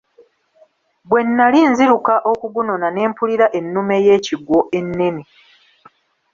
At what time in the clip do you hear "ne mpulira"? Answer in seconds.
2.91-3.45